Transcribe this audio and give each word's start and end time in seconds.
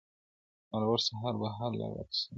مرور 0.73 0.99
سهار 1.07 1.33
به 1.41 1.47
هله 1.57 1.85
راستنېږي- 1.95 2.23